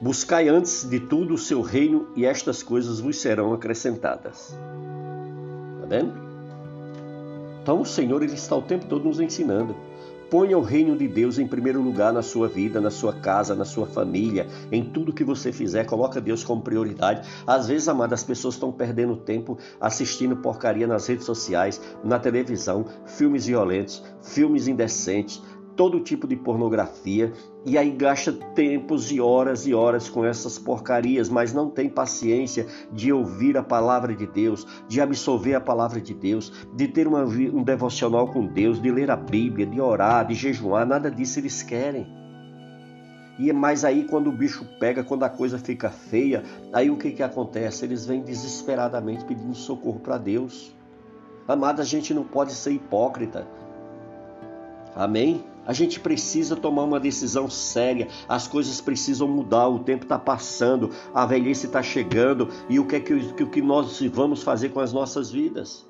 Buscai 0.00 0.48
antes 0.48 0.88
de 0.88 1.00
tudo 1.00 1.34
o 1.34 1.38
seu 1.38 1.60
reino 1.62 2.08
e 2.14 2.24
estas 2.24 2.62
coisas 2.62 3.00
vos 3.00 3.18
serão 3.18 3.52
acrescentadas. 3.52 4.56
Está 5.74 5.86
vendo? 5.88 6.12
Então 7.62 7.80
o 7.80 7.84
Senhor 7.84 8.22
ele 8.22 8.34
está 8.34 8.54
o 8.54 8.62
tempo 8.62 8.86
todo 8.86 9.04
nos 9.04 9.18
ensinando. 9.18 9.74
Ponha 10.30 10.58
o 10.58 10.62
reino 10.62 10.96
de 10.96 11.06
Deus 11.06 11.38
em 11.38 11.46
primeiro 11.46 11.80
lugar 11.80 12.12
na 12.12 12.22
sua 12.22 12.48
vida, 12.48 12.80
na 12.80 12.90
sua 12.90 13.12
casa, 13.12 13.54
na 13.54 13.64
sua 13.64 13.86
família, 13.86 14.48
em 14.72 14.84
tudo 14.84 15.12
que 15.12 15.22
você 15.22 15.52
fizer, 15.52 15.84
coloca 15.84 16.20
Deus 16.20 16.42
como 16.42 16.62
prioridade. 16.62 17.28
Às 17.46 17.68
vezes, 17.68 17.86
amada, 17.86 18.14
as 18.14 18.24
pessoas 18.24 18.54
estão 18.54 18.72
perdendo 18.72 19.16
tempo 19.16 19.56
assistindo 19.80 20.36
porcaria 20.36 20.86
nas 20.86 21.06
redes 21.06 21.24
sociais, 21.24 21.80
na 22.02 22.18
televisão, 22.18 22.86
filmes 23.06 23.46
violentos, 23.46 24.02
filmes 24.20 24.66
indecentes, 24.66 25.40
todo 25.76 26.00
tipo 26.00 26.26
de 26.26 26.34
pornografia 26.34 27.32
e 27.64 27.76
aí 27.76 27.90
gasta 27.90 28.32
tempos 28.32 29.12
e 29.12 29.20
horas 29.20 29.66
e 29.66 29.74
horas 29.74 30.08
com 30.08 30.24
essas 30.24 30.58
porcarias, 30.58 31.28
mas 31.28 31.52
não 31.52 31.68
tem 31.68 31.88
paciência 31.88 32.66
de 32.92 33.12
ouvir 33.12 33.56
a 33.56 33.62
palavra 33.62 34.14
de 34.14 34.26
Deus, 34.26 34.66
de 34.88 35.00
absorver 35.00 35.54
a 35.54 35.60
palavra 35.60 36.00
de 36.00 36.14
Deus, 36.14 36.52
de 36.74 36.88
ter 36.88 37.06
uma, 37.06 37.24
um 37.24 37.62
devocional 37.62 38.28
com 38.28 38.46
Deus, 38.46 38.80
de 38.80 38.90
ler 38.90 39.10
a 39.10 39.16
Bíblia, 39.16 39.66
de 39.66 39.80
orar, 39.80 40.26
de 40.26 40.34
jejuar, 40.34 40.86
nada 40.86 41.10
disso 41.10 41.38
eles 41.38 41.62
querem. 41.62 42.06
E 43.38 43.50
é 43.50 43.52
mais 43.52 43.84
aí 43.84 44.04
quando 44.04 44.28
o 44.28 44.32
bicho 44.32 44.64
pega, 44.80 45.04
quando 45.04 45.24
a 45.24 45.28
coisa 45.28 45.58
fica 45.58 45.90
feia, 45.90 46.42
aí 46.72 46.88
o 46.88 46.96
que, 46.96 47.10
que 47.10 47.22
acontece? 47.22 47.84
Eles 47.84 48.06
vêm 48.06 48.22
desesperadamente 48.22 49.24
pedindo 49.26 49.54
socorro 49.54 50.00
para 50.00 50.16
Deus. 50.16 50.74
Amada, 51.46 51.82
a 51.82 51.84
gente 51.84 52.14
não 52.14 52.24
pode 52.24 52.52
ser 52.52 52.72
hipócrita. 52.72 53.46
Amém? 54.94 55.44
A 55.66 55.72
gente 55.72 55.98
precisa 55.98 56.54
tomar 56.54 56.84
uma 56.84 57.00
decisão 57.00 57.50
séria. 57.50 58.08
As 58.28 58.46
coisas 58.46 58.80
precisam 58.80 59.26
mudar. 59.26 59.68
O 59.68 59.80
tempo 59.80 60.04
está 60.04 60.18
passando, 60.18 60.90
a 61.12 61.26
velhice 61.26 61.66
está 61.66 61.82
chegando. 61.82 62.48
E 62.68 62.78
o 62.78 62.86
que 62.86 62.96
é 62.96 63.00
que, 63.00 63.32
que, 63.32 63.46
que 63.46 63.62
nós 63.62 64.00
vamos 64.12 64.42
fazer 64.42 64.68
com 64.68 64.80
as 64.80 64.92
nossas 64.92 65.30
vidas? 65.30 65.84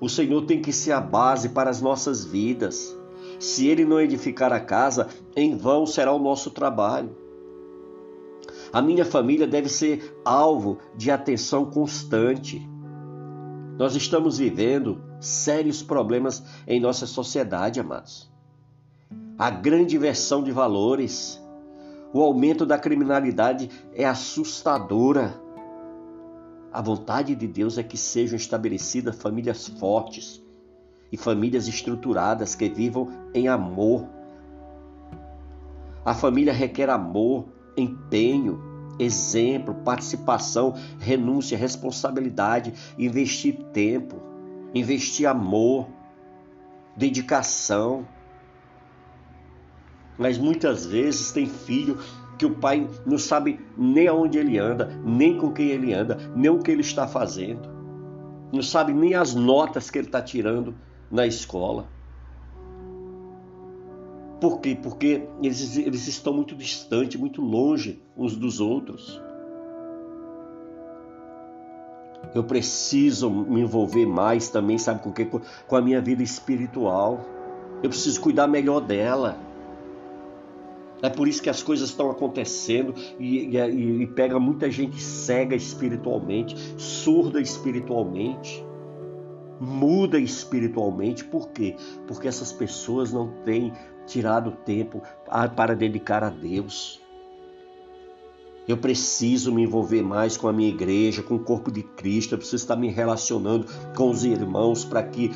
O 0.00 0.08
Senhor 0.08 0.46
tem 0.46 0.62
que 0.62 0.72
ser 0.72 0.92
a 0.92 1.00
base 1.00 1.48
para 1.48 1.68
as 1.68 1.80
nossas 1.80 2.24
vidas. 2.24 2.96
Se 3.40 3.66
Ele 3.66 3.84
não 3.84 4.00
edificar 4.00 4.52
a 4.52 4.60
casa, 4.60 5.08
em 5.34 5.56
vão 5.56 5.84
será 5.84 6.12
o 6.12 6.18
nosso 6.18 6.50
trabalho. 6.50 7.10
A 8.72 8.80
minha 8.80 9.04
família 9.04 9.46
deve 9.46 9.68
ser 9.68 10.16
alvo 10.24 10.78
de 10.94 11.10
atenção 11.10 11.64
constante. 11.64 12.68
Nós 13.78 13.94
estamos 13.94 14.38
vivendo 14.38 15.00
sérios 15.20 15.84
problemas 15.84 16.42
em 16.66 16.80
nossa 16.80 17.06
sociedade, 17.06 17.78
amados. 17.78 18.28
A 19.38 19.50
grande 19.50 19.94
inversão 19.94 20.42
de 20.42 20.50
valores, 20.50 21.40
o 22.12 22.20
aumento 22.20 22.66
da 22.66 22.76
criminalidade 22.76 23.70
é 23.94 24.04
assustadora. 24.04 25.40
A 26.72 26.82
vontade 26.82 27.36
de 27.36 27.46
Deus 27.46 27.78
é 27.78 27.84
que 27.84 27.96
sejam 27.96 28.36
estabelecidas 28.36 29.14
famílias 29.14 29.68
fortes 29.68 30.42
e 31.12 31.16
famílias 31.16 31.68
estruturadas 31.68 32.56
que 32.56 32.68
vivam 32.68 33.08
em 33.32 33.46
amor. 33.46 34.08
A 36.04 36.14
família 36.14 36.52
requer 36.52 36.90
amor, 36.90 37.46
empenho, 37.76 38.60
exemplo, 38.98 39.74
participação, 39.74 40.74
renúncia, 40.98 41.56
responsabilidade, 41.56 42.72
investir 42.98 43.56
tempo, 43.72 44.16
investir 44.74 45.26
amor, 45.26 45.88
dedicação. 46.96 48.06
Mas 50.18 50.36
muitas 50.36 50.84
vezes 50.84 51.32
tem 51.32 51.46
filho 51.46 51.98
que 52.38 52.46
o 52.46 52.54
pai 52.54 52.88
não 53.04 53.18
sabe 53.18 53.60
nem 53.76 54.06
aonde 54.06 54.38
ele 54.38 54.58
anda, 54.58 54.86
nem 55.04 55.36
com 55.38 55.52
quem 55.52 55.68
ele 55.68 55.92
anda, 55.92 56.16
nem 56.34 56.50
o 56.50 56.60
que 56.60 56.70
ele 56.70 56.82
está 56.82 57.06
fazendo. 57.06 57.68
Não 58.52 58.62
sabe 58.62 58.92
nem 58.92 59.14
as 59.14 59.34
notas 59.34 59.90
que 59.90 59.98
ele 59.98 60.08
está 60.08 60.22
tirando 60.22 60.74
na 61.10 61.26
escola. 61.26 61.88
Por 64.40 64.60
quê? 64.60 64.78
Porque 64.80 65.26
eles, 65.42 65.76
eles 65.76 66.06
estão 66.06 66.32
muito 66.32 66.54
distantes, 66.54 67.18
muito 67.18 67.42
longe 67.42 68.00
uns 68.16 68.36
dos 68.36 68.60
outros. 68.60 69.20
Eu 72.34 72.44
preciso 72.44 73.30
me 73.30 73.60
envolver 73.60 74.06
mais 74.06 74.48
também, 74.48 74.78
sabe 74.78 75.02
com 75.02 75.10
o 75.10 75.12
quê? 75.12 75.26
Com 75.66 75.76
a 75.76 75.82
minha 75.82 76.00
vida 76.00 76.22
espiritual. 76.22 77.24
Eu 77.82 77.88
preciso 77.88 78.20
cuidar 78.20 78.46
melhor 78.46 78.80
dela. 78.80 79.38
É 81.00 81.08
por 81.08 81.28
isso 81.28 81.40
que 81.40 81.48
as 81.48 81.62
coisas 81.62 81.90
estão 81.90 82.10
acontecendo 82.10 82.94
e, 83.18 83.56
e, 83.56 84.02
e 84.02 84.06
pega 84.08 84.38
muita 84.38 84.70
gente 84.70 85.00
cega 85.00 85.54
espiritualmente, 85.54 86.56
surda 86.76 87.40
espiritualmente 87.40 88.66
muda 89.60 90.18
espiritualmente. 90.18 91.24
Por 91.24 91.48
quê? 91.50 91.76
Porque 92.06 92.28
essas 92.28 92.52
pessoas 92.52 93.12
não 93.12 93.28
têm 93.44 93.72
tirado 94.08 94.50
tempo 94.64 95.02
para 95.54 95.76
dedicar 95.76 96.24
a 96.24 96.30
Deus. 96.30 97.00
Eu 98.66 98.76
preciso 98.76 99.52
me 99.52 99.62
envolver 99.62 100.02
mais 100.02 100.36
com 100.36 100.48
a 100.48 100.52
minha 100.52 100.68
igreja, 100.68 101.22
com 101.22 101.36
o 101.36 101.38
corpo 101.38 101.70
de 101.70 101.82
Cristo. 101.82 102.34
Eu 102.34 102.38
preciso 102.38 102.56
estar 102.64 102.76
me 102.76 102.90
relacionando 102.90 103.66
com 103.96 104.10
os 104.10 104.24
irmãos 104.24 104.84
para 104.84 105.02
que 105.02 105.30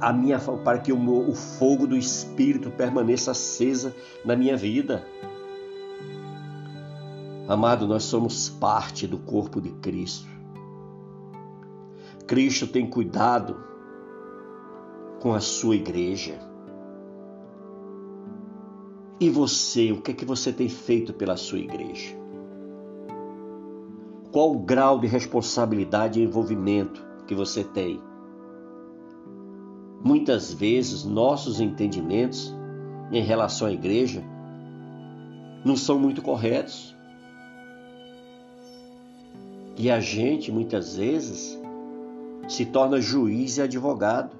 a 0.00 0.12
minha, 0.12 0.38
para 0.38 0.78
que 0.78 0.92
o, 0.92 0.98
meu, 0.98 1.30
o 1.30 1.34
fogo 1.34 1.86
do 1.86 1.96
Espírito 1.96 2.70
permaneça 2.70 3.30
acesa 3.30 3.94
na 4.24 4.34
minha 4.34 4.56
vida. 4.56 5.06
Amado, 7.46 7.86
nós 7.86 8.04
somos 8.04 8.48
parte 8.48 9.06
do 9.06 9.18
corpo 9.18 9.60
de 9.60 9.70
Cristo. 9.70 10.28
Cristo 12.26 12.66
tem 12.66 12.88
cuidado 12.88 13.62
com 15.20 15.32
a 15.32 15.40
sua 15.40 15.76
igreja. 15.76 16.53
E 19.24 19.30
você, 19.30 19.90
o 19.90 20.02
que 20.02 20.10
é 20.10 20.14
que 20.14 20.24
você 20.26 20.52
tem 20.52 20.68
feito 20.68 21.14
pela 21.14 21.34
sua 21.34 21.58
igreja? 21.58 22.14
Qual 24.30 24.52
o 24.52 24.58
grau 24.58 24.98
de 24.98 25.06
responsabilidade 25.06 26.20
e 26.20 26.22
envolvimento 26.22 27.02
que 27.26 27.34
você 27.34 27.64
tem? 27.64 28.02
Muitas 30.04 30.52
vezes 30.52 31.04
nossos 31.06 31.58
entendimentos 31.58 32.54
em 33.10 33.22
relação 33.22 33.66
à 33.66 33.72
igreja 33.72 34.22
não 35.64 35.74
são 35.74 35.98
muito 35.98 36.20
corretos. 36.20 36.94
E 39.74 39.90
a 39.90 40.00
gente 40.00 40.52
muitas 40.52 40.98
vezes 40.98 41.58
se 42.46 42.66
torna 42.66 43.00
juiz 43.00 43.56
e 43.56 43.62
advogado 43.62 44.36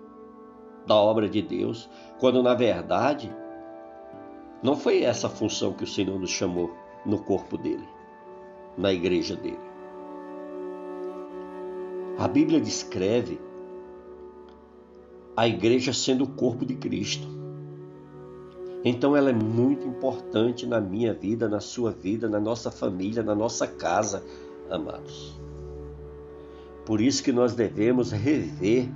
da 0.86 0.94
obra 0.94 1.26
de 1.26 1.40
Deus, 1.40 1.88
quando 2.20 2.42
na 2.42 2.52
verdade 2.52 3.34
não 4.64 4.74
foi 4.74 5.02
essa 5.02 5.26
a 5.26 5.30
função 5.30 5.74
que 5.74 5.84
o 5.84 5.86
Senhor 5.86 6.18
nos 6.18 6.30
chamou 6.30 6.74
no 7.04 7.18
corpo 7.18 7.58
dele, 7.58 7.86
na 8.78 8.90
igreja 8.90 9.36
dele. 9.36 9.60
A 12.18 12.26
Bíblia 12.26 12.58
descreve 12.58 13.38
a 15.36 15.46
igreja 15.46 15.92
sendo 15.92 16.24
o 16.24 16.28
corpo 16.28 16.64
de 16.64 16.76
Cristo. 16.76 17.28
Então 18.82 19.14
ela 19.14 19.28
é 19.28 19.34
muito 19.34 19.86
importante 19.86 20.66
na 20.66 20.80
minha 20.80 21.12
vida, 21.12 21.46
na 21.46 21.60
sua 21.60 21.90
vida, 21.90 22.26
na 22.26 22.40
nossa 22.40 22.70
família, 22.70 23.22
na 23.22 23.34
nossa 23.34 23.66
casa, 23.66 24.24
amados. 24.70 25.38
Por 26.86 27.02
isso 27.02 27.22
que 27.22 27.32
nós 27.32 27.54
devemos 27.54 28.12
rever 28.12 28.88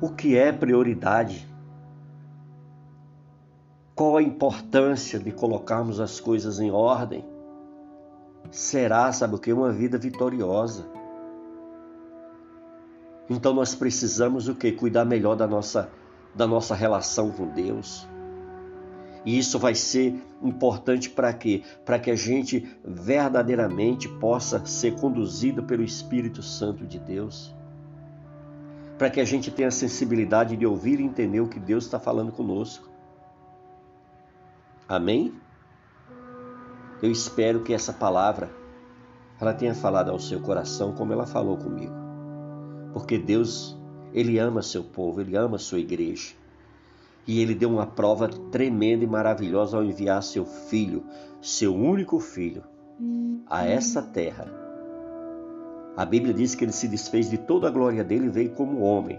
o 0.00 0.10
que 0.10 0.36
é 0.36 0.50
prioridade. 0.50 1.46
Qual 3.96 4.14
a 4.18 4.22
importância 4.22 5.18
de 5.18 5.32
colocarmos 5.32 6.00
as 6.00 6.20
coisas 6.20 6.60
em 6.60 6.70
ordem? 6.70 7.24
Será, 8.50 9.10
sabe 9.10 9.36
o 9.36 9.38
que? 9.38 9.50
Uma 9.50 9.72
vida 9.72 9.96
vitoriosa. 9.96 10.84
Então 13.30 13.54
nós 13.54 13.74
precisamos 13.74 14.48
o 14.48 14.54
que? 14.54 14.70
Cuidar 14.70 15.06
melhor 15.06 15.34
da 15.34 15.46
nossa, 15.46 15.90
da 16.34 16.46
nossa 16.46 16.74
relação 16.74 17.30
com 17.30 17.46
Deus. 17.46 18.06
E 19.24 19.38
isso 19.38 19.58
vai 19.58 19.74
ser 19.74 20.22
importante 20.42 21.08
para 21.08 21.32
quê? 21.32 21.62
Para 21.82 21.98
que 21.98 22.10
a 22.10 22.14
gente 22.14 22.68
verdadeiramente 22.84 24.10
possa 24.20 24.64
ser 24.66 24.94
conduzido 24.96 25.62
pelo 25.62 25.82
Espírito 25.82 26.42
Santo 26.42 26.86
de 26.86 26.98
Deus. 26.98 27.56
Para 28.98 29.08
que 29.08 29.22
a 29.22 29.24
gente 29.24 29.50
tenha 29.50 29.68
a 29.68 29.72
sensibilidade 29.72 30.54
de 30.54 30.66
ouvir 30.66 31.00
e 31.00 31.02
entender 31.02 31.40
o 31.40 31.48
que 31.48 31.58
Deus 31.58 31.86
está 31.86 31.98
falando 31.98 32.30
conosco. 32.30 32.85
Amém? 34.88 35.34
Eu 37.02 37.10
espero 37.10 37.62
que 37.62 37.74
essa 37.74 37.92
palavra 37.92 38.50
ela 39.40 39.52
tenha 39.52 39.74
falado 39.74 40.10
ao 40.10 40.18
seu 40.18 40.40
coração 40.40 40.92
como 40.92 41.12
ela 41.12 41.26
falou 41.26 41.56
comigo. 41.56 41.92
Porque 42.92 43.18
Deus, 43.18 43.76
ele 44.14 44.38
ama 44.38 44.62
seu 44.62 44.82
povo, 44.84 45.20
ele 45.20 45.36
ama 45.36 45.58
sua 45.58 45.78
igreja. 45.78 46.34
E 47.26 47.40
ele 47.42 47.54
deu 47.54 47.68
uma 47.68 47.86
prova 47.86 48.28
tremenda 48.28 49.04
e 49.04 49.06
maravilhosa 49.06 49.76
ao 49.76 49.84
enviar 49.84 50.22
seu 50.22 50.46
filho, 50.46 51.04
seu 51.42 51.74
único 51.74 52.20
filho, 52.20 52.62
a 53.50 53.66
essa 53.66 54.00
terra. 54.00 54.48
A 55.96 56.04
Bíblia 56.04 56.32
diz 56.32 56.54
que 56.54 56.64
ele 56.64 56.72
se 56.72 56.86
desfez 56.86 57.28
de 57.28 57.38
toda 57.38 57.66
a 57.66 57.70
glória 57.70 58.04
dele 58.04 58.26
e 58.26 58.30
veio 58.30 58.50
como 58.50 58.82
homem. 58.82 59.18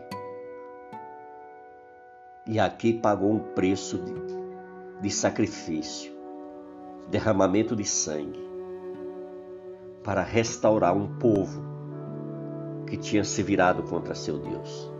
E 2.45 2.59
aqui 2.59 2.93
pagou 2.93 3.33
um 3.33 3.39
preço 3.39 3.97
de, 3.97 4.13
de 5.01 5.09
sacrifício, 5.11 6.11
derramamento 7.09 7.75
de 7.75 7.85
sangue, 7.85 8.45
para 10.03 10.23
restaurar 10.23 10.95
um 10.95 11.17
povo 11.17 11.61
que 12.87 12.97
tinha 12.97 13.23
se 13.23 13.43
virado 13.43 13.83
contra 13.83 14.15
seu 14.15 14.39
Deus. 14.39 14.91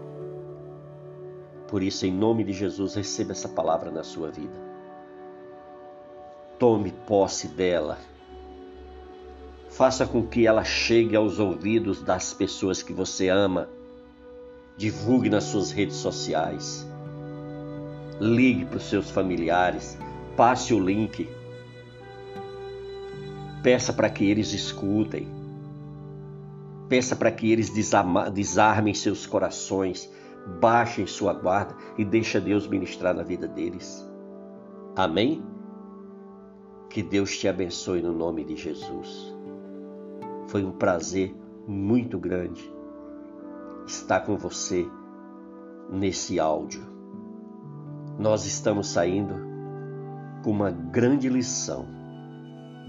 Por 1.68 1.82
isso, 1.82 2.06
em 2.06 2.12
nome 2.12 2.44
de 2.44 2.54
Jesus, 2.54 2.96
receba 2.96 3.32
essa 3.32 3.50
palavra 3.50 3.92
na 3.92 4.04
sua 4.04 4.30
vida. 4.30 4.68
Tome 6.60 6.92
posse 6.92 7.48
dela. 7.48 7.98
Faça 9.70 10.08
com 10.08 10.26
que 10.26 10.48
ela 10.48 10.64
chegue 10.64 11.16
aos 11.16 11.40
ouvidos 11.40 12.02
das 12.02 12.34
pessoas 12.34 12.82
que 12.82 12.94
você 12.94 13.30
ama. 13.30 13.70
Divulgue 14.78 15.30
nas 15.30 15.46
suas 15.46 15.72
redes 15.72 15.98
sociais. 15.98 16.88
Ligue 18.20 18.66
para 18.66 18.78
os 18.78 18.90
seus 18.90 19.10
familiares. 19.10 19.98
Passe 20.36 20.74
o 20.74 20.80
link. 20.80 21.30
Peça 23.62 23.94
para 23.94 24.10
que 24.10 24.30
eles 24.30 24.54
escutem. 24.54 25.28
Peça 26.90 27.16
para 27.16 27.32
que 27.32 27.52
eles 27.52 27.70
desarmem 28.34 28.94
seus 28.94 29.26
corações, 29.26 30.10
baixem 30.60 31.06
sua 31.06 31.34
guarda 31.34 31.76
e 31.98 32.06
deixe 32.06 32.40
Deus 32.40 32.66
ministrar 32.68 33.14
na 33.14 33.24
vida 33.24 33.48
deles. 33.48 34.08
Amém? 34.96 35.44
Que 36.90 37.04
Deus 37.04 37.38
te 37.38 37.48
abençoe 37.48 38.02
no 38.02 38.14
nome 38.14 38.46
de 38.46 38.56
Jesus. 38.56 39.36
Foi 40.48 40.64
um 40.64 40.72
prazer 40.72 41.36
muito 41.68 42.18
grande 42.18 42.74
estar 43.86 44.22
com 44.22 44.38
você 44.38 44.90
nesse 45.90 46.40
áudio. 46.40 46.97
Nós 48.18 48.46
estamos 48.46 48.88
saindo 48.88 49.36
com 50.44 50.52
uma 50.52 50.72
grande 50.72 51.30
lição 51.30 51.86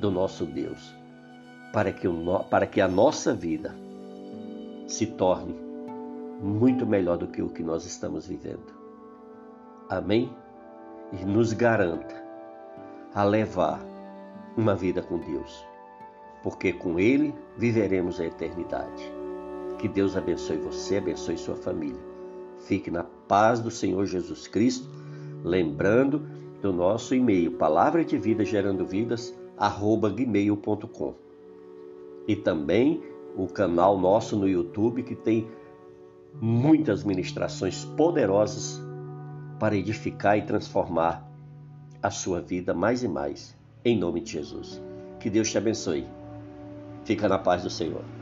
do 0.00 0.10
nosso 0.10 0.46
Deus 0.46 0.96
para 1.72 1.92
que, 1.92 2.08
o, 2.08 2.44
para 2.44 2.66
que 2.66 2.80
a 2.80 2.88
nossa 2.88 3.34
vida 3.34 3.74
se 4.86 5.06
torne 5.06 5.54
muito 6.40 6.86
melhor 6.86 7.18
do 7.18 7.26
que 7.26 7.42
o 7.42 7.50
que 7.50 7.62
nós 7.62 7.84
estamos 7.84 8.26
vivendo. 8.26 8.72
Amém? 9.88 10.34
E 11.12 11.24
nos 11.24 11.52
garanta 11.52 12.14
a 13.14 13.24
levar 13.24 13.80
uma 14.56 14.74
vida 14.74 15.02
com 15.02 15.18
Deus, 15.18 15.64
porque 16.42 16.72
com 16.72 16.98
Ele 16.98 17.34
viveremos 17.56 18.20
a 18.20 18.24
eternidade. 18.24 19.12
Que 19.78 19.88
Deus 19.88 20.16
abençoe 20.16 20.56
você, 20.56 20.96
abençoe 20.96 21.36
sua 21.36 21.54
família. 21.54 22.00
Fique 22.66 22.90
na 22.90 23.04
paz 23.04 23.60
do 23.60 23.70
Senhor 23.70 24.04
Jesus 24.06 24.46
Cristo, 24.46 24.88
lembrando 25.44 26.22
do 26.60 26.72
nosso 26.72 27.14
e-mail, 27.14 27.52
palavra 27.52 28.04
de 28.04 28.18
vida 28.18 28.44
gerando 28.44 28.84
vidas, 28.84 29.34
arroba 29.56 30.10
gmail.com. 30.10 31.14
E 32.26 32.36
também 32.36 33.02
o 33.36 33.46
canal 33.46 33.98
nosso 33.98 34.36
no 34.36 34.48
YouTube 34.48 35.02
que 35.02 35.14
tem 35.14 35.46
muitas 36.40 37.04
ministrações 37.04 37.84
poderosas 37.84 38.80
para 39.58 39.76
edificar 39.76 40.38
e 40.38 40.42
transformar 40.42 41.28
a 42.02 42.10
sua 42.10 42.40
vida 42.40 42.74
mais 42.74 43.02
e 43.02 43.08
mais, 43.08 43.56
em 43.84 43.98
nome 43.98 44.20
de 44.20 44.32
Jesus. 44.32 44.80
Que 45.18 45.28
Deus 45.28 45.50
te 45.50 45.58
abençoe. 45.58 46.06
Fica 47.04 47.28
na 47.28 47.38
paz 47.38 47.62
do 47.62 47.70
Senhor. 47.70 48.17